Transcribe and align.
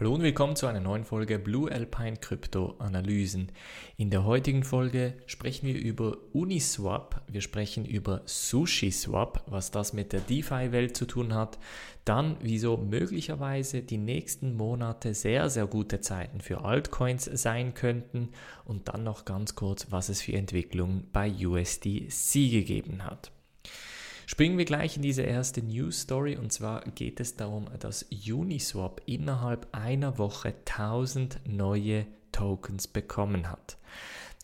Hallo 0.00 0.14
und 0.14 0.22
willkommen 0.22 0.56
zu 0.56 0.66
einer 0.66 0.80
neuen 0.80 1.04
Folge 1.04 1.38
Blue 1.38 1.70
Alpine 1.70 2.16
Krypto 2.16 2.74
Analysen. 2.78 3.52
In 3.98 4.08
der 4.08 4.24
heutigen 4.24 4.62
Folge 4.62 5.12
sprechen 5.26 5.66
wir 5.66 5.78
über 5.78 6.16
Uniswap, 6.32 7.20
wir 7.28 7.42
sprechen 7.42 7.84
über 7.84 8.22
SushiSwap, 8.24 9.42
was 9.46 9.70
das 9.70 9.92
mit 9.92 10.14
der 10.14 10.20
DeFi-Welt 10.20 10.96
zu 10.96 11.04
tun 11.04 11.34
hat, 11.34 11.58
dann 12.06 12.38
wieso 12.40 12.78
möglicherweise 12.78 13.82
die 13.82 13.98
nächsten 13.98 14.56
Monate 14.56 15.12
sehr, 15.12 15.50
sehr 15.50 15.66
gute 15.66 16.00
Zeiten 16.00 16.40
für 16.40 16.64
Altcoins 16.64 17.26
sein 17.26 17.74
könnten 17.74 18.30
und 18.64 18.88
dann 18.88 19.04
noch 19.04 19.26
ganz 19.26 19.54
kurz, 19.54 19.88
was 19.90 20.08
es 20.08 20.22
für 20.22 20.32
Entwicklungen 20.32 21.08
bei 21.12 21.30
USDC 21.30 22.50
gegeben 22.50 23.04
hat. 23.04 23.32
Springen 24.30 24.58
wir 24.58 24.64
gleich 24.64 24.94
in 24.94 25.02
diese 25.02 25.22
erste 25.22 25.60
News 25.60 26.02
Story 26.02 26.36
und 26.36 26.52
zwar 26.52 26.82
geht 26.94 27.18
es 27.18 27.34
darum, 27.34 27.66
dass 27.80 28.06
Uniswap 28.28 29.02
innerhalb 29.04 29.66
einer 29.72 30.18
Woche 30.18 30.54
1000 30.66 31.40
neue 31.48 32.06
Tokens 32.30 32.86
bekommen 32.86 33.50
hat. 33.50 33.76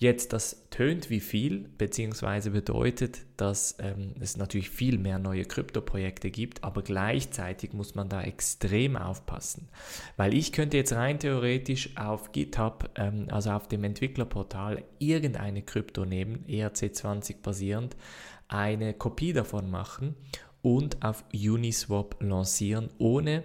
Jetzt, 0.01 0.33
das 0.33 0.67
tönt 0.71 1.09
wie 1.09 1.21
viel, 1.21 1.71
beziehungsweise 1.79 2.51
bedeutet, 2.51 3.21
dass 3.39 3.77
ähm, 3.79 4.15
es 4.21 4.37
natürlich 4.37 4.69
viel 4.69 4.99
mehr 4.99 5.19
neue 5.21 5.45
Kryptoprojekte 5.45 6.31
gibt, 6.31 6.65
aber 6.65 6.83
gleichzeitig 6.83 7.73
muss 7.73 7.95
man 7.95 8.11
da 8.11 8.23
extrem 8.23 8.97
aufpassen. 8.97 9.69
Weil 10.19 10.35
ich 10.35 10.53
könnte 10.53 10.77
jetzt 10.77 10.93
rein 10.93 11.19
theoretisch 11.19 11.97
auf 11.97 12.33
GitHub, 12.33 12.91
ähm, 12.97 13.29
also 13.31 13.53
auf 13.53 13.69
dem 13.69 13.85
Entwicklerportal, 13.85 14.83
irgendeine 14.99 15.63
Krypto 15.63 16.05
nehmen, 16.05 16.45
ERC20 16.47 17.37
basierend, 17.41 17.97
eine 18.49 18.95
Kopie 18.95 19.33
davon 19.33 19.71
machen 19.71 20.17
und 20.63 21.05
auf 21.05 21.25
Uniswap 21.33 22.17
lancieren, 22.21 22.91
ohne 22.99 23.45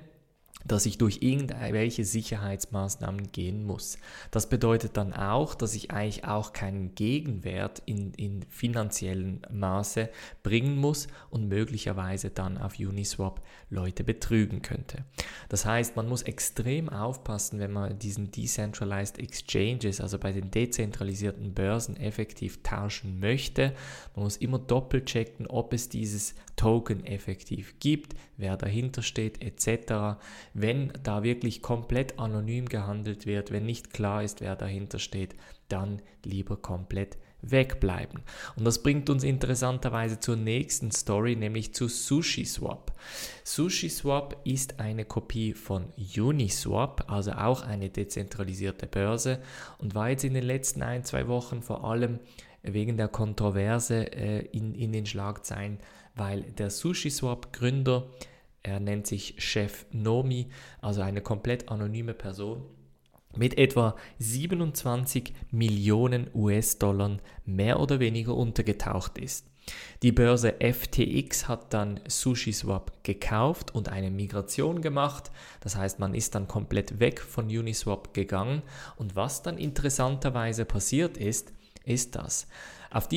dass 0.65 0.85
ich 0.85 0.97
durch 0.97 1.19
irgendwelche 1.21 2.05
Sicherheitsmaßnahmen 2.05 3.31
gehen 3.31 3.65
muss. 3.65 3.97
Das 4.31 4.49
bedeutet 4.49 4.97
dann 4.97 5.13
auch, 5.13 5.55
dass 5.55 5.75
ich 5.75 5.91
eigentlich 5.91 6.25
auch 6.25 6.53
keinen 6.53 6.95
Gegenwert 6.95 7.81
in, 7.85 8.13
in 8.13 8.43
finanziellen 8.49 9.41
Maße 9.51 10.09
bringen 10.43 10.77
muss 10.77 11.07
und 11.29 11.47
möglicherweise 11.47 12.29
dann 12.29 12.57
auf 12.57 12.79
Uniswap 12.79 13.41
Leute 13.69 14.03
betrügen 14.03 14.61
könnte. 14.61 15.05
Das 15.49 15.65
heißt, 15.65 15.95
man 15.95 16.07
muss 16.07 16.23
extrem 16.23 16.89
aufpassen, 16.89 17.59
wenn 17.59 17.71
man 17.71 17.97
diesen 17.99 18.31
Decentralized 18.31 19.19
Exchanges, 19.19 20.01
also 20.01 20.19
bei 20.19 20.31
den 20.31 20.51
dezentralisierten 20.51 21.53
Börsen 21.53 21.95
effektiv 21.97 22.61
tauschen 22.63 23.19
möchte. 23.19 23.73
Man 24.15 24.25
muss 24.25 24.37
immer 24.37 24.59
doppelt 24.59 25.05
checken, 25.05 25.47
ob 25.47 25.73
es 25.73 25.89
dieses 25.89 26.35
Token 26.55 27.05
effektiv 27.05 27.79
gibt, 27.79 28.13
wer 28.37 28.57
dahinter 28.57 29.01
steht 29.01 29.41
etc 29.41 30.19
wenn 30.53 30.91
da 31.03 31.23
wirklich 31.23 31.61
komplett 31.61 32.19
anonym 32.19 32.67
gehandelt 32.67 33.25
wird, 33.25 33.51
wenn 33.51 33.65
nicht 33.65 33.93
klar 33.93 34.23
ist, 34.23 34.41
wer 34.41 34.55
dahinter 34.55 34.99
steht, 34.99 35.35
dann 35.69 36.01
lieber 36.23 36.57
komplett 36.57 37.17
wegbleiben. 37.41 38.21
Und 38.55 38.65
das 38.65 38.83
bringt 38.83 39.09
uns 39.09 39.23
interessanterweise 39.23 40.19
zur 40.19 40.35
nächsten 40.35 40.91
Story, 40.91 41.35
nämlich 41.35 41.73
zu 41.73 41.87
SushiSwap. 41.87 42.93
SushiSwap 43.43 44.37
ist 44.43 44.79
eine 44.79 45.05
Kopie 45.05 45.53
von 45.53 45.85
Uniswap, 46.15 47.05
also 47.09 47.31
auch 47.31 47.63
eine 47.63 47.89
dezentralisierte 47.89 48.87
Börse 48.87 49.39
und 49.79 49.95
war 49.95 50.09
jetzt 50.09 50.23
in 50.23 50.33
den 50.33 50.43
letzten 50.43 50.83
ein, 50.83 51.03
zwei 51.03 51.27
Wochen 51.27 51.61
vor 51.61 51.83
allem 51.83 52.19
wegen 52.63 52.95
der 52.95 53.07
Kontroverse 53.07 54.13
äh, 54.13 54.45
in, 54.51 54.75
in 54.75 54.91
den 54.91 55.07
Schlagzeilen, 55.07 55.79
weil 56.15 56.43
der 56.43 56.69
SushiSwap-Gründer 56.69 58.07
er 58.63 58.79
nennt 58.79 59.07
sich 59.07 59.35
Chef 59.37 59.85
Nomi, 59.91 60.47
also 60.81 61.01
eine 61.01 61.21
komplett 61.21 61.69
anonyme 61.69 62.13
Person 62.13 62.63
mit 63.35 63.57
etwa 63.57 63.95
27 64.19 65.33
Millionen 65.51 66.29
US-Dollar 66.33 67.17
mehr 67.45 67.79
oder 67.79 67.99
weniger 67.99 68.35
untergetaucht 68.35 69.17
ist. 69.17 69.47
Die 70.01 70.11
Börse 70.11 70.55
FTX 70.59 71.47
hat 71.47 71.73
dann 71.73 71.99
SushiSwap 72.07 73.03
gekauft 73.03 73.73
und 73.73 73.89
eine 73.89 74.09
Migration 74.09 74.81
gemacht. 74.81 75.31
Das 75.61 75.75
heißt, 75.75 75.99
man 75.99 76.15
ist 76.15 76.33
dann 76.35 76.47
komplett 76.47 76.99
weg 76.99 77.21
von 77.21 77.45
Uniswap 77.45 78.13
gegangen. 78.13 78.63
Und 78.97 79.15
was 79.15 79.43
dann 79.43 79.57
interessanterweise 79.57 80.65
passiert 80.65 81.15
ist, 81.17 81.53
ist 81.85 82.15
das. 82.15 82.47
Auf 82.89 83.07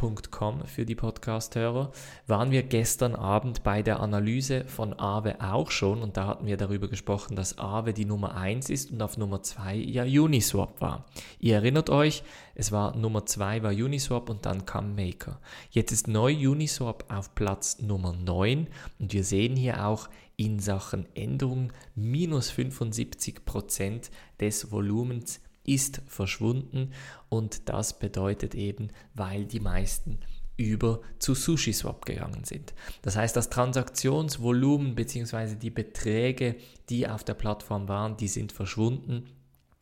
DeFiPulse.com 0.00 0.66
für 0.66 0.86
die 0.86 0.94
Podcast-Hörer 0.94 1.92
waren 2.26 2.50
wir 2.50 2.62
gestern 2.62 3.14
Abend 3.14 3.62
bei 3.62 3.82
der 3.82 4.00
Analyse 4.00 4.64
von 4.64 4.98
Aave 4.98 5.40
auch 5.40 5.70
schon 5.70 6.02
und 6.02 6.16
da 6.16 6.26
hatten 6.26 6.46
wir 6.46 6.56
darüber 6.56 6.88
gesprochen, 6.88 7.36
dass 7.36 7.58
Aave 7.58 7.92
die 7.92 8.06
Nummer 8.06 8.34
1 8.34 8.70
ist 8.70 8.90
und 8.90 9.02
auf 9.02 9.18
Nummer 9.18 9.42
2 9.42 9.76
ja 9.76 10.04
Uniswap 10.04 10.80
war. 10.80 11.04
Ihr 11.38 11.56
erinnert 11.56 11.90
euch, 11.90 12.22
es 12.54 12.72
war 12.72 12.96
Nummer 12.96 13.26
2 13.26 13.62
war 13.62 13.72
Uniswap 13.72 14.30
und 14.30 14.46
dann 14.46 14.64
kam 14.64 14.94
Maker. 14.94 15.38
Jetzt 15.70 15.92
ist 15.92 16.08
neu 16.08 16.32
Uniswap 16.32 17.04
auf 17.12 17.34
Platz 17.34 17.80
Nummer 17.80 18.12
9 18.12 18.68
und 18.98 19.12
wir 19.12 19.24
sehen 19.24 19.56
hier 19.56 19.86
auch 19.86 20.08
in 20.36 20.58
Sachen 20.58 21.04
Änderung 21.14 21.72
minus 21.94 22.50
75% 22.50 24.10
des 24.40 24.72
Volumens 24.72 25.40
ist 25.64 26.02
verschwunden 26.06 26.92
und 27.28 27.68
das 27.68 27.98
bedeutet 27.98 28.54
eben, 28.54 28.88
weil 29.14 29.44
die 29.44 29.60
meisten 29.60 30.18
über 30.56 31.00
zu 31.18 31.34
SushiSwap 31.34 32.04
gegangen 32.04 32.44
sind. 32.44 32.74
Das 33.02 33.16
heißt, 33.16 33.34
das 33.34 33.48
Transaktionsvolumen 33.48 34.94
bzw. 34.94 35.54
die 35.54 35.70
Beträge, 35.70 36.56
die 36.90 37.08
auf 37.08 37.24
der 37.24 37.34
Plattform 37.34 37.88
waren, 37.88 38.16
die 38.16 38.28
sind 38.28 38.52
verschwunden 38.52 39.26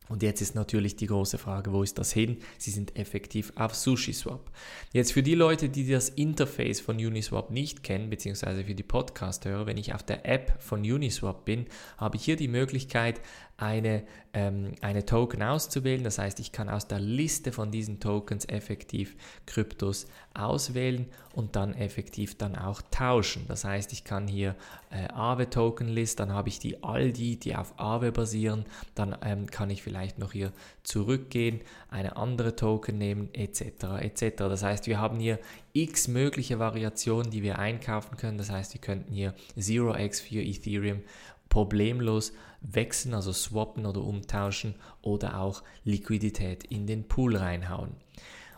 und 0.09 0.23
jetzt 0.23 0.41
ist 0.41 0.55
natürlich 0.55 0.95
die 0.95 1.05
große 1.05 1.37
Frage, 1.37 1.71
wo 1.71 1.83
ist 1.83 1.99
das 1.99 2.11
hin? 2.11 2.39
Sie 2.57 2.71
sind 2.71 2.95
effektiv 2.97 3.53
auf 3.55 3.75
SushiSwap. 3.75 4.51
Jetzt 4.91 5.13
für 5.13 5.21
die 5.21 5.35
Leute, 5.35 5.69
die 5.69 5.87
das 5.87 6.09
Interface 6.09 6.81
von 6.81 6.97
Uniswap 6.97 7.51
nicht 7.51 7.83
kennen, 7.83 8.09
beziehungsweise 8.09 8.63
für 8.63 8.73
die 8.73 8.83
Podcast-Hörer, 8.83 9.67
wenn 9.67 9.77
ich 9.77 9.93
auf 9.93 10.01
der 10.01 10.25
App 10.25 10.61
von 10.61 10.79
Uniswap 10.79 11.45
bin, 11.45 11.67
habe 11.97 12.17
ich 12.17 12.25
hier 12.25 12.37
die 12.37 12.47
Möglichkeit, 12.47 13.21
eine, 13.59 14.03
ähm, 14.33 14.73
eine 14.81 15.05
Token 15.05 15.43
auszuwählen. 15.43 16.03
Das 16.03 16.17
heißt, 16.17 16.39
ich 16.39 16.51
kann 16.51 16.69
aus 16.69 16.87
der 16.87 16.99
Liste 16.99 17.51
von 17.51 17.71
diesen 17.71 17.99
Tokens 17.99 18.45
effektiv 18.45 19.15
Kryptos 19.45 20.07
auswählen 20.33 21.07
und 21.33 21.55
dann 21.55 21.73
effektiv 21.73 22.37
dann 22.37 22.55
auch 22.55 22.81
tauschen. 22.89 23.45
Das 23.47 23.65
heißt, 23.65 23.91
ich 23.91 24.03
kann 24.03 24.27
hier 24.27 24.55
äh, 24.91 25.07
Aave 25.13 25.49
Token 25.49 25.89
List, 25.89 26.19
dann 26.19 26.31
habe 26.31 26.49
ich 26.49 26.59
die 26.59 26.83
all 26.83 27.11
die, 27.11 27.37
die 27.37 27.55
auf 27.55 27.73
Aave 27.77 28.11
basieren, 28.11 28.65
dann 28.95 29.15
ähm, 29.21 29.47
kann 29.47 29.69
ich 29.69 29.83
vielleicht 29.83 30.19
noch 30.19 30.31
hier 30.31 30.53
zurückgehen, 30.83 31.61
eine 31.89 32.15
andere 32.15 32.55
Token 32.55 32.97
nehmen 32.97 33.29
etc. 33.33 33.61
etc. 33.99 34.37
Das 34.37 34.63
heißt, 34.63 34.87
wir 34.87 34.99
haben 34.99 35.19
hier 35.19 35.39
x 35.73 36.07
mögliche 36.07 36.59
Variationen, 36.59 37.29
die 37.31 37.43
wir 37.43 37.59
einkaufen 37.59 38.17
können. 38.17 38.37
Das 38.37 38.49
heißt, 38.49 38.73
wir 38.73 38.81
könnten 38.81 39.13
hier 39.13 39.33
0x 39.57 40.21
für 40.21 40.41
Ethereum 40.41 41.01
problemlos 41.49 42.33
wechseln, 42.61 43.13
also 43.13 43.33
swappen 43.33 43.85
oder 43.85 44.01
umtauschen 44.01 44.75
oder 45.01 45.39
auch 45.39 45.63
Liquidität 45.83 46.63
in 46.65 46.87
den 46.87 47.07
Pool 47.07 47.35
reinhauen. 47.35 47.91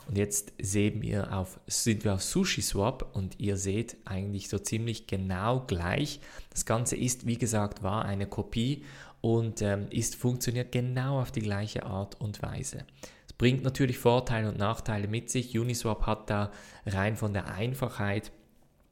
Und 0.07 0.18
jetzt 0.18 0.53
sehen 0.59 1.02
wir 1.02 1.31
auf, 1.31 1.59
sind 1.68 2.03
wir 2.03 2.16
auf 2.16 2.24
SushiSwap 2.24 3.16
und 3.16 3.40
ihr 3.40 3.56
seht 3.56 3.97
eigentlich 4.06 4.50
so 4.50 4.59
ziemlich 4.59 5.07
genau 5.07 5.62
gleich. 5.62 6.19
Das 6.50 6.66
Ganze 6.66 6.97
ist, 6.97 7.25
wie 7.28 7.38
gesagt, 7.38 7.84
war 7.84 8.03
eine 8.03 8.25
Kopie 8.25 8.84
und 9.22 9.62
ähm, 9.62 9.88
ist, 9.90 10.16
funktioniert 10.16 10.72
genau 10.72 11.22
auf 11.22 11.31
die 11.31 11.41
gleiche 11.41 11.85
Art 11.85 12.19
und 12.19 12.41
Weise. 12.41 12.79
Es 13.28 13.34
bringt 13.34 13.63
natürlich 13.63 14.00
Vorteile 14.00 14.50
und 14.50 14.58
Nachteile 14.58 15.08
mit 15.08 15.29
sich. 15.29 15.58
Uniswap 15.58 16.06
hat 16.08 16.29
da 16.29 16.52
rein 16.85 17.16
von 17.16 17.31
der 17.31 17.53
Einfachheit 17.53 18.31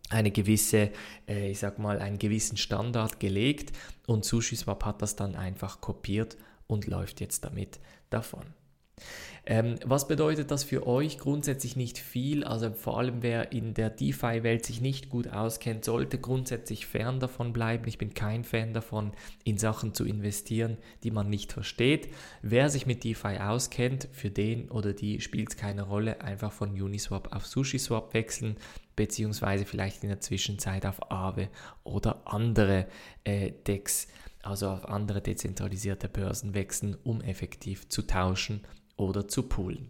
eine 0.09 0.31
gewisse, 0.31 0.91
äh, 1.27 1.51
ich 1.51 1.59
sag 1.59 1.79
mal, 1.79 1.99
einen 1.99 2.19
gewissen 2.19 2.57
Standard 2.57 3.19
gelegt 3.19 3.75
und 4.07 4.25
SushiSwap 4.25 4.83
hat 4.85 5.01
das 5.01 5.15
dann 5.15 5.35
einfach 5.35 5.81
kopiert 5.81 6.37
und 6.67 6.87
läuft 6.87 7.21
jetzt 7.21 7.43
damit 7.43 7.79
davon. 8.09 8.58
Ähm, 9.45 9.75
was 9.83 10.07
bedeutet 10.07 10.51
das 10.51 10.63
für 10.63 10.85
euch? 10.85 11.17
Grundsätzlich 11.17 11.75
nicht 11.75 11.97
viel. 11.97 12.43
Also 12.43 12.71
vor 12.71 12.99
allem 12.99 13.23
wer 13.23 13.51
in 13.51 13.73
der 13.73 13.89
DeFi-Welt 13.89 14.65
sich 14.65 14.79
nicht 14.79 15.09
gut 15.09 15.27
auskennt, 15.27 15.85
sollte 15.85 16.19
grundsätzlich 16.19 16.85
fern 16.85 17.19
davon 17.19 17.51
bleiben. 17.51 17.87
Ich 17.87 17.97
bin 17.97 18.13
kein 18.13 18.43
Fan 18.43 18.73
davon, 18.73 19.11
in 19.43 19.57
Sachen 19.57 19.93
zu 19.95 20.05
investieren, 20.05 20.77
die 21.03 21.11
man 21.11 21.29
nicht 21.29 21.51
versteht. 21.51 22.09
Wer 22.41 22.69
sich 22.69 22.85
mit 22.85 23.03
DeFi 23.03 23.37
auskennt, 23.39 24.07
für 24.11 24.29
den 24.29 24.69
oder 24.69 24.93
die 24.93 25.19
spielt 25.19 25.49
es 25.49 25.57
keine 25.57 25.81
Rolle. 25.81 26.21
Einfach 26.21 26.51
von 26.51 26.69
Uniswap 26.69 27.35
auf 27.35 27.47
SushiSwap 27.47 28.13
wechseln 28.13 28.55
beziehungsweise 28.95 29.63
vielleicht 29.63 30.03
in 30.03 30.09
der 30.09 30.19
Zwischenzeit 30.19 30.85
auf 30.85 31.09
Aave 31.09 31.47
oder 31.85 32.21
andere 32.25 32.85
äh, 33.23 33.53
DEX, 33.65 34.09
also 34.43 34.67
auf 34.67 34.89
andere 34.89 35.21
dezentralisierte 35.21 36.09
Börsen 36.09 36.53
wechseln, 36.53 36.97
um 37.03 37.21
effektiv 37.21 37.87
zu 37.87 38.01
tauschen 38.01 38.61
oder 38.99 39.27
zu 39.27 39.43
poolen. 39.43 39.89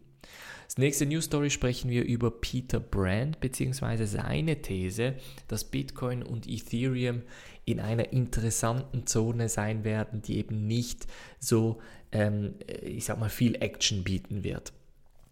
Das 0.65 0.77
nächste 0.77 1.07
News 1.07 1.25
Story 1.25 1.49
sprechen 1.49 1.89
wir 1.89 2.05
über 2.05 2.29
Peter 2.29 2.79
Brand 2.79 3.39
bzw. 3.39 4.05
seine 4.05 4.61
These, 4.61 5.15
dass 5.47 5.63
Bitcoin 5.63 6.21
und 6.21 6.47
Ethereum 6.47 7.23
in 7.65 7.79
einer 7.79 8.13
interessanten 8.13 9.07
Zone 9.07 9.49
sein 9.49 9.83
werden, 9.83 10.21
die 10.21 10.37
eben 10.37 10.67
nicht 10.67 11.07
so, 11.39 11.79
ähm, 12.11 12.55
ich 12.83 13.05
sag 13.05 13.19
mal, 13.19 13.29
viel 13.29 13.55
Action 13.55 14.03
bieten 14.03 14.43
wird. 14.43 14.71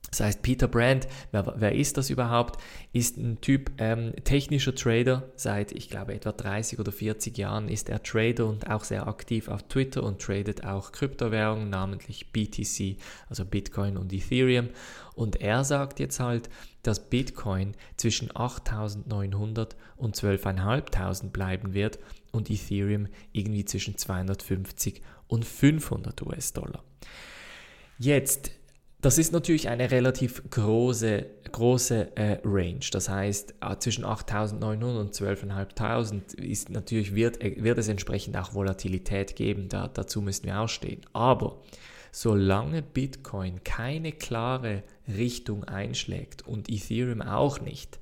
Das 0.09 0.21
heißt, 0.21 0.41
Peter 0.41 0.67
Brand, 0.67 1.07
wer, 1.31 1.53
wer 1.57 1.75
ist 1.75 1.97
das 1.97 2.09
überhaupt? 2.09 2.61
Ist 2.93 3.17
ein 3.17 3.41
Typ 3.41 3.71
ähm, 3.77 4.13
technischer 4.23 4.73
Trader. 4.73 5.29
Seit, 5.35 5.71
ich 5.73 5.89
glaube, 5.89 6.13
etwa 6.13 6.31
30 6.31 6.79
oder 6.79 6.91
40 6.91 7.37
Jahren 7.37 7.67
ist 7.67 7.89
er 7.89 8.01
Trader 8.01 8.45
und 8.45 8.69
auch 8.69 8.83
sehr 8.83 9.07
aktiv 9.07 9.49
auf 9.49 9.63
Twitter 9.63 10.03
und 10.03 10.21
tradet 10.21 10.63
auch 10.63 10.91
Kryptowährungen, 10.91 11.69
namentlich 11.69 12.31
BTC, 12.31 12.97
also 13.29 13.43
Bitcoin 13.45 13.97
und 13.97 14.13
Ethereum. 14.13 14.69
Und 15.13 15.41
er 15.41 15.63
sagt 15.63 15.99
jetzt 15.99 16.19
halt, 16.19 16.49
dass 16.83 17.09
Bitcoin 17.09 17.75
zwischen 17.97 18.29
8.900 18.29 19.71
und 19.97 20.15
12.500 20.15 21.31
bleiben 21.31 21.73
wird 21.73 21.99
und 22.31 22.49
Ethereum 22.49 23.07
irgendwie 23.33 23.65
zwischen 23.65 23.97
250 23.97 25.01
und 25.27 25.43
500 25.43 26.21
US-Dollar. 26.21 26.83
Jetzt 27.99 28.51
das 29.07 29.17
ist 29.17 29.31
natürlich 29.31 29.69
eine 29.69 29.89
relativ 29.89 30.43
große, 30.49 31.27
große 31.53 32.17
äh, 32.17 32.39
Range. 32.43 32.81
Das 32.91 33.07
heißt, 33.07 33.53
äh, 33.61 33.77
zwischen 33.77 34.03
8.900 34.03 34.99
und 34.99 35.13
12.500 35.13 36.35
ist 36.35 36.69
natürlich 36.69 37.15
wird, 37.15 37.41
äh, 37.41 37.55
wird 37.63 37.77
es 37.77 37.87
entsprechend 37.87 38.35
auch 38.35 38.53
Volatilität 38.53 39.37
geben. 39.37 39.69
Da, 39.69 39.87
dazu 39.87 40.21
müssen 40.21 40.45
wir 40.47 40.59
auch 40.59 40.67
stehen. 40.67 40.99
Aber 41.13 41.61
solange 42.11 42.81
Bitcoin 42.81 43.63
keine 43.63 44.11
klare 44.11 44.83
Richtung 45.07 45.63
einschlägt 45.63 46.45
und 46.45 46.69
Ethereum 46.69 47.21
auch 47.21 47.61
nicht, 47.61 48.01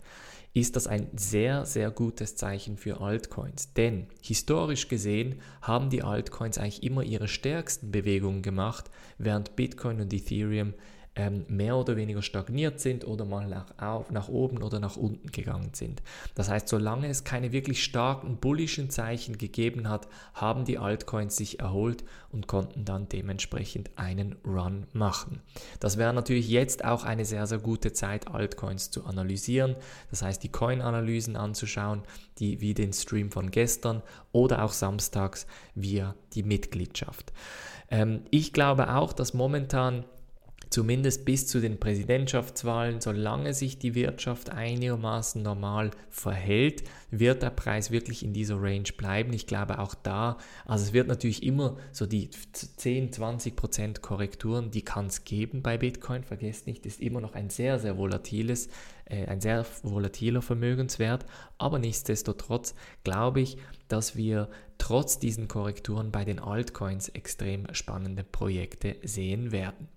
ist 0.55 0.77
das 0.77 0.87
ein 0.87 1.09
sehr, 1.17 1.65
sehr 1.65 1.91
gutes 1.91 2.37
Zeichen 2.37 2.77
für 2.77 3.01
Altcoins. 3.01 3.73
Denn 3.73 4.07
historisch 4.21 4.87
gesehen 4.87 5.41
haben 5.61 5.89
die 5.89 6.01
Altcoins 6.01 6.57
eigentlich 6.57 6.81
immer 6.81 7.03
ihre 7.03 7.27
stärksten 7.27 7.91
Bewegungen 7.91 8.41
gemacht, 8.41 8.89
während 9.17 9.57
Bitcoin 9.57 9.99
und 9.99 10.13
Ethereum 10.13 10.73
ähm, 11.15 11.45
mehr 11.47 11.77
oder 11.77 11.95
weniger 11.95 12.21
stagniert 12.21 12.79
sind 12.79 13.07
oder 13.07 13.25
mal 13.25 13.47
nach, 13.47 13.67
auf, 13.79 14.11
nach 14.11 14.27
oben 14.27 14.61
oder 14.61 14.79
nach 14.79 14.97
unten 14.97 15.31
gegangen 15.31 15.71
sind. 15.73 16.01
Das 16.35 16.49
heißt, 16.49 16.67
solange 16.67 17.07
es 17.07 17.23
keine 17.23 17.51
wirklich 17.51 17.83
starken 17.83 18.37
bullischen 18.37 18.89
Zeichen 18.89 19.37
gegeben 19.37 19.89
hat, 19.89 20.07
haben 20.33 20.65
die 20.65 20.77
Altcoins 20.77 21.37
sich 21.37 21.59
erholt 21.59 22.03
und 22.31 22.47
konnten 22.47 22.83
dann 22.83 23.07
dementsprechend 23.07 23.91
einen 23.95 24.35
Run 24.45 24.87
machen. 24.91 25.41
Das 25.79 25.97
wäre 25.97 26.13
natürlich 26.13 26.49
jetzt 26.49 26.83
auch 26.83 27.05
eine 27.05 27.23
sehr, 27.23 27.47
sehr 27.47 27.59
gute 27.59 27.93
Zeit, 27.93 28.27
Altcoins 28.27 28.91
zu 28.91 29.05
analysieren. 29.05 29.77
Das 30.09 30.21
heißt, 30.21 30.43
die 30.43 30.51
Coin-Analysen 30.51 31.37
anzuschauen, 31.37 32.03
die 32.39 32.59
wie 32.59 32.73
den 32.73 32.91
Stream 32.91 33.31
von 33.31 33.51
gestern 33.51 34.03
oder 34.33 34.65
auch 34.65 34.73
samstags 34.73 35.47
via 35.75 36.13
die 36.33 36.43
Mitgliedschaft. 36.43 37.31
Ähm, 37.89 38.21
ich 38.31 38.51
glaube 38.51 38.93
auch, 38.93 39.13
dass 39.13 39.33
momentan 39.33 40.03
zumindest 40.69 41.25
bis 41.25 41.47
zu 41.47 41.59
den 41.59 41.79
Präsidentschaftswahlen, 41.79 43.01
solange 43.01 43.53
sich 43.53 43.79
die 43.79 43.95
Wirtschaft 43.95 44.49
einigermaßen 44.49 45.41
normal 45.41 45.91
verhält, 46.09 46.83
wird 47.11 47.43
der 47.43 47.49
Preis 47.49 47.91
wirklich 47.91 48.23
in 48.23 48.33
dieser 48.33 48.61
Range 48.61 48.89
bleiben. 48.97 49.33
Ich 49.33 49.47
glaube 49.47 49.79
auch 49.79 49.95
da, 49.95 50.37
also 50.65 50.85
es 50.85 50.93
wird 50.93 51.07
natürlich 51.07 51.43
immer 51.43 51.77
so 51.91 52.05
die 52.05 52.29
10, 52.29 53.13
20 53.13 53.55
Prozent 53.55 54.01
Korrekturen, 54.01 54.71
die 54.71 54.83
kann 54.83 55.07
es 55.07 55.23
geben 55.23 55.61
bei 55.61 55.77
Bitcoin, 55.77 56.23
vergesst 56.23 56.67
nicht, 56.67 56.85
ist 56.85 57.01
immer 57.01 57.21
noch 57.21 57.35
ein 57.35 57.49
sehr, 57.49 57.79
sehr 57.79 57.97
volatiles, 57.97 58.69
äh, 59.05 59.25
ein 59.25 59.41
sehr 59.41 59.65
volatiler 59.83 60.41
Vermögenswert, 60.41 61.25
aber 61.57 61.79
nichtsdestotrotz 61.79 62.75
glaube 63.03 63.41
ich, 63.41 63.57
dass 63.87 64.15
wir 64.15 64.49
trotz 64.77 65.19
diesen 65.19 65.47
Korrekturen 65.47 66.11
bei 66.11 66.25
den 66.25 66.39
Altcoins 66.39 67.09
extrem 67.09 67.73
spannende 67.73 68.23
Projekte 68.23 68.97
sehen 69.03 69.51
werden. 69.51 69.87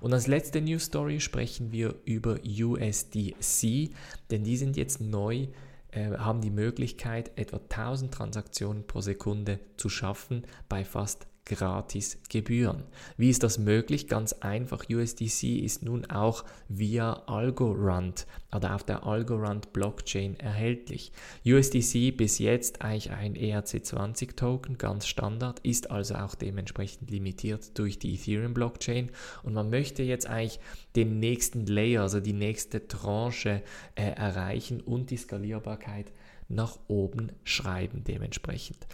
Und 0.00 0.12
als 0.12 0.26
letzte 0.26 0.60
News 0.60 0.84
Story 0.84 1.20
sprechen 1.20 1.72
wir 1.72 1.94
über 2.04 2.38
USDC, 2.44 3.90
denn 4.30 4.44
die 4.44 4.56
sind 4.56 4.76
jetzt 4.76 5.00
neu, 5.00 5.48
äh, 5.90 6.12
haben 6.16 6.40
die 6.40 6.50
Möglichkeit, 6.50 7.32
etwa 7.36 7.58
1000 7.58 8.12
Transaktionen 8.12 8.86
pro 8.86 9.00
Sekunde 9.00 9.60
zu 9.76 9.88
schaffen 9.88 10.44
bei 10.68 10.84
fast 10.84 11.26
gratis 11.44 12.18
Gebühren. 12.28 12.84
Wie 13.16 13.30
ist 13.30 13.42
das 13.42 13.58
möglich? 13.58 14.06
Ganz 14.06 14.34
einfach. 14.34 14.84
USDC 14.88 15.58
ist 15.64 15.82
nun 15.82 16.06
auch 16.06 16.44
via 16.68 17.24
Algorand 17.26 18.26
oder 18.54 18.74
auf 18.74 18.84
der 18.84 19.04
Algorand 19.04 19.72
Blockchain 19.72 20.38
erhältlich. 20.38 21.12
USDC 21.44 22.16
bis 22.16 22.38
jetzt 22.38 22.82
eigentlich 22.82 23.10
ein 23.10 23.34
ERC20 23.34 24.36
Token, 24.36 24.78
ganz 24.78 25.06
Standard, 25.06 25.60
ist 25.60 25.90
also 25.90 26.14
auch 26.14 26.34
dementsprechend 26.34 27.10
limitiert 27.10 27.78
durch 27.78 27.98
die 27.98 28.14
Ethereum 28.14 28.54
Blockchain 28.54 29.10
und 29.42 29.54
man 29.54 29.70
möchte 29.70 30.02
jetzt 30.02 30.26
eigentlich 30.26 30.60
den 30.96 31.18
nächsten 31.18 31.66
Layer, 31.66 32.02
also 32.02 32.20
die 32.20 32.32
nächste 32.32 32.86
Tranche 32.86 33.62
äh, 33.94 34.02
erreichen 34.02 34.80
und 34.80 35.10
die 35.10 35.16
Skalierbarkeit 35.16 36.12
nach 36.50 36.78
oben 36.88 37.32
schreiben 37.44 38.04
dementsprechend. 38.04 38.86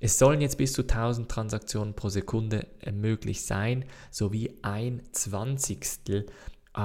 Es 0.00 0.18
sollen 0.18 0.40
jetzt 0.40 0.58
bis 0.58 0.72
zu 0.72 0.82
1000 0.82 1.30
Transaktionen 1.30 1.94
pro 1.94 2.08
Sekunde 2.08 2.66
äh, 2.80 2.92
möglich 2.92 3.44
sein, 3.44 3.84
sowie 4.10 4.58
ein 4.62 5.02
Zwanzigstel 5.12 6.26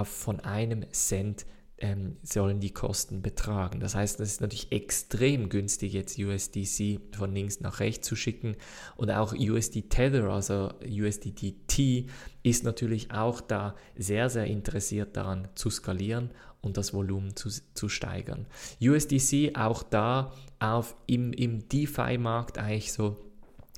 von 0.04 0.40
einem 0.42 0.86
Cent 0.94 1.48
ähm, 1.81 2.18
sollen 2.24 2.60
die 2.60 2.72
Kosten 2.72 3.22
betragen. 3.22 3.80
Das 3.80 3.96
heißt, 3.96 4.20
es 4.20 4.34
ist 4.34 4.42
natürlich 4.42 4.72
extrem 4.72 5.50
günstig, 5.50 5.94
jetzt 5.94 6.20
USDC 6.20 7.00
von 7.16 7.34
links 7.34 7.60
nach 7.62 7.80
rechts 7.80 8.08
zu 8.08 8.16
schicken. 8.16 8.56
Und 8.96 9.12
auch 9.12 9.34
USD 9.34 9.84
Tether, 9.84 10.26
also 10.30 10.72
USDT, 10.86 12.08
ist 12.44 12.64
natürlich 12.64 13.12
auch 13.12 13.42
da 13.42 13.76
sehr, 13.98 14.30
sehr 14.30 14.46
interessiert 14.46 15.16
daran 15.18 15.48
zu 15.56 15.70
skalieren 15.70 16.31
und 16.62 16.78
das 16.78 16.94
Volumen 16.94 17.36
zu, 17.36 17.50
zu 17.74 17.90
steigern. 17.90 18.46
USDC 18.81 19.56
auch 19.56 19.84
da 19.84 20.34
auf 20.60 20.96
im, 21.08 21.31
im 21.34 21.68
DeFi-Markt 21.70 22.58
eigentlich 22.58 22.92
so 22.92 23.18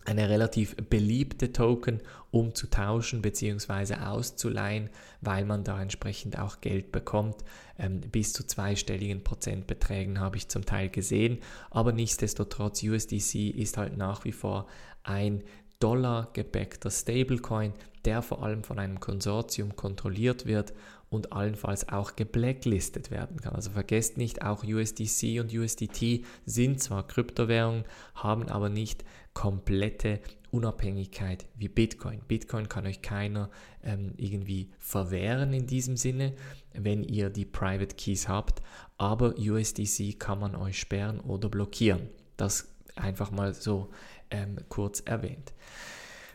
eine 0.05 0.29
relativ 0.29 0.75
beliebte 0.89 1.53
Token, 1.53 2.01
um 2.31 2.55
zu 2.55 2.67
tauschen 2.69 3.21
bzw. 3.21 3.95
auszuleihen, 3.95 4.89
weil 5.21 5.45
man 5.45 5.63
da 5.63 5.81
entsprechend 5.81 6.39
auch 6.39 6.61
Geld 6.61 6.91
bekommt. 6.91 7.37
Ähm, 7.77 8.01
bis 8.01 8.33
zu 8.33 8.45
zweistelligen 8.45 9.23
Prozentbeträgen 9.23 10.19
habe 10.19 10.37
ich 10.37 10.47
zum 10.47 10.65
Teil 10.65 10.89
gesehen, 10.89 11.39
aber 11.69 11.91
nichtsdestotrotz 11.91 12.83
USDC 12.83 13.49
ist 13.49 13.77
halt 13.77 13.97
nach 13.97 14.25
wie 14.25 14.31
vor 14.31 14.67
ein 15.03 15.43
Dollar 15.79 16.29
gebackter 16.33 16.91
Stablecoin, 16.91 17.73
der 18.05 18.21
vor 18.21 18.43
allem 18.43 18.63
von 18.63 18.79
einem 18.79 18.99
Konsortium 18.99 19.75
kontrolliert 19.75 20.45
wird 20.45 20.73
und 21.11 21.33
allenfalls 21.33 21.89
auch 21.89 22.15
geblacklistet 22.15 23.11
werden 23.11 23.39
kann. 23.41 23.53
Also 23.53 23.69
vergesst 23.69 24.17
nicht, 24.17 24.41
auch 24.41 24.63
USDC 24.63 25.41
und 25.41 25.53
USDT 25.53 26.25
sind 26.45 26.81
zwar 26.81 27.05
Kryptowährungen, 27.05 27.83
haben 28.15 28.47
aber 28.47 28.69
nicht 28.69 29.03
komplette 29.33 30.21
Unabhängigkeit 30.51 31.45
wie 31.55 31.67
Bitcoin. 31.67 32.21
Bitcoin 32.27 32.69
kann 32.69 32.87
euch 32.87 33.01
keiner 33.01 33.49
ähm, 33.83 34.13
irgendwie 34.15 34.71
verwehren 34.79 35.53
in 35.53 35.67
diesem 35.67 35.97
Sinne, 35.97 36.33
wenn 36.73 37.03
ihr 37.03 37.29
die 37.29 37.45
Private 37.45 37.95
Keys 37.95 38.29
habt, 38.29 38.61
aber 38.97 39.35
USDC 39.37 40.17
kann 40.17 40.39
man 40.39 40.55
euch 40.55 40.79
sperren 40.79 41.19
oder 41.19 41.49
blockieren. 41.49 42.09
Das 42.37 42.69
einfach 42.95 43.31
mal 43.31 43.53
so 43.53 43.89
ähm, 44.29 44.57
kurz 44.69 45.01
erwähnt. 45.01 45.53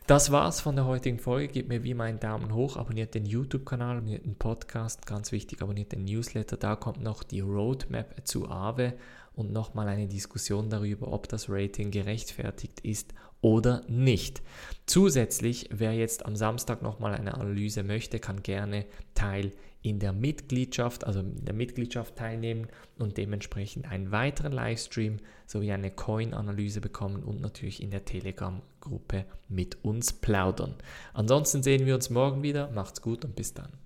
Das 0.06 0.30
war's 0.30 0.60
von 0.60 0.76
der 0.76 0.84
heutigen 0.84 1.18
Folge. 1.18 1.48
Gebt 1.48 1.68
mir 1.68 1.82
wie 1.82 1.90
immer 1.90 2.04
einen 2.04 2.20
Daumen 2.20 2.54
hoch, 2.54 2.76
abonniert 2.76 3.16
den 3.16 3.26
YouTube-Kanal, 3.26 3.96
abonniert 3.96 4.25
den 4.25 4.36
Podcast, 4.36 5.04
ganz 5.04 5.32
wichtig, 5.32 5.62
abonniert 5.62 5.90
den 5.90 6.04
Newsletter. 6.04 6.56
Da 6.56 6.76
kommt 6.76 7.02
noch 7.02 7.25
die 7.25 7.40
Roadmap 7.40 8.14
zu 8.22 8.48
Aave 8.48 8.92
und 9.37 9.52
nochmal 9.52 9.87
eine 9.87 10.09
Diskussion 10.09 10.71
darüber, 10.71 11.12
ob 11.12 11.28
das 11.28 11.49
Rating 11.49 11.93
gerechtfertigt 11.93 12.81
ist 12.81 13.14
oder 13.40 13.85
nicht. 13.87 14.43
Zusätzlich, 14.87 15.69
wer 15.71 15.93
jetzt 15.93 16.26
am 16.26 16.35
Samstag 16.35 16.83
nochmal 16.83 17.14
eine 17.14 17.35
Analyse 17.35 17.85
möchte, 17.85 18.19
kann 18.19 18.43
gerne 18.43 18.87
Teil 19.14 19.52
in 19.83 20.00
der 20.00 20.12
Mitgliedschaft, 20.12 21.07
also 21.07 21.21
in 21.21 21.45
der 21.45 21.55
Mitgliedschaft 21.55 22.16
teilnehmen 22.16 22.66
und 22.99 23.19
dementsprechend 23.19 23.88
einen 23.88 24.11
weiteren 24.11 24.52
Livestream 24.52 25.19
sowie 25.47 25.71
eine 25.71 25.93
Coin-Analyse 25.93 26.81
bekommen 26.81 27.23
und 27.23 27.40
natürlich 27.40 27.81
in 27.83 27.90
der 27.90 28.05
Telegram-Gruppe 28.05 29.26
mit 29.49 29.85
uns 29.85 30.12
plaudern. 30.12 30.75
Ansonsten 31.12 31.62
sehen 31.62 31.87
wir 31.87 31.95
uns 31.95 32.11
morgen 32.11 32.43
wieder. 32.43 32.71
Macht's 32.73 33.00
gut 33.00 33.25
und 33.25 33.37
bis 33.37 33.55
dann. 33.55 33.86